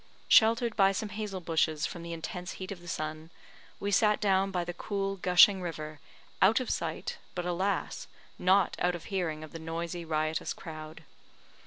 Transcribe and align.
Sheltered 0.27 0.75
by 0.75 0.93
some 0.93 1.09
hazel 1.09 1.41
bushes 1.41 1.85
from 1.85 2.01
the 2.01 2.11
intense 2.11 2.53
heat 2.53 2.71
of 2.71 2.81
the 2.81 2.87
sun, 2.87 3.29
we 3.79 3.91
sat 3.91 4.19
down 4.19 4.49
by 4.49 4.65
the 4.65 4.73
cool, 4.73 5.15
gushing 5.15 5.61
river, 5.61 5.99
out 6.41 6.59
of 6.59 6.71
sight, 6.71 7.19
but, 7.35 7.45
alas! 7.45 8.07
not 8.39 8.75
out 8.79 8.95
of 8.95 9.03
hearing 9.13 9.43
of 9.43 9.51
the 9.51 9.59
noisy, 9.59 10.03
riotous 10.03 10.53
crowd. 10.53 11.03